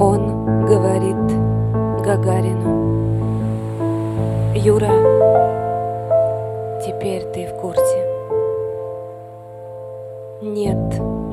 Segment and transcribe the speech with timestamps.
[0.00, 0.39] Он
[2.20, 3.00] Гагарину.
[4.54, 4.90] Юра,
[6.84, 8.06] теперь ты в курсе.
[10.42, 10.76] Нет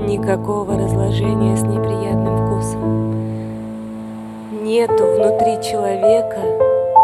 [0.07, 3.15] никакого разложения с неприятным вкусом.
[4.63, 6.39] Нету внутри человека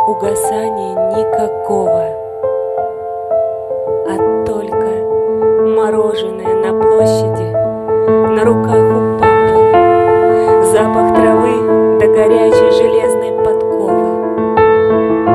[0.07, 2.22] угасания никакого,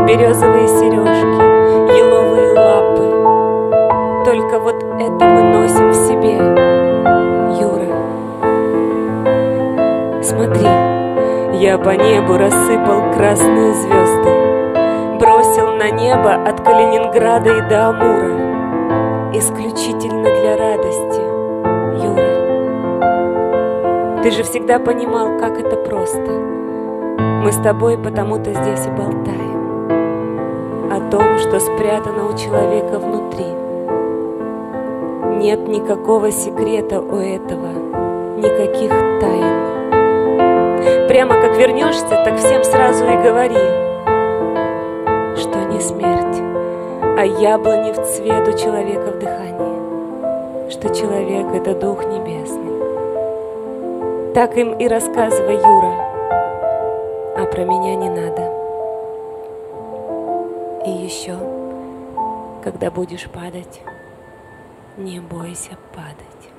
[0.09, 4.25] березовые сережки, еловые лапы.
[4.25, 6.37] Только вот это мы носим в себе,
[7.61, 7.92] Юра.
[10.23, 10.67] Смотри,
[11.59, 14.31] я по небу рассыпал красные звезды,
[15.20, 21.20] бросил на небо от Калининграда и до Амура, исключительно для радости,
[22.03, 22.33] Юра.
[24.22, 26.31] Ты же всегда понимал, как это просто.
[27.45, 29.58] Мы с тобой потому-то здесь и болтаем
[31.49, 33.47] что спрятано у человека внутри.
[35.39, 37.69] Нет никакого секрета у этого,
[38.37, 41.09] никаких тайн.
[41.09, 43.55] Прямо как вернешься, так всем сразу и говори,
[45.39, 46.39] что не смерть,
[47.19, 52.75] а яблони в цвет у человека в дыхании, что человек— это Дух Небесный.
[54.35, 56.18] Так им и рассказывай, Юра,
[61.09, 61.39] еще,
[62.62, 63.81] когда будешь падать,
[64.99, 66.58] не бойся падать.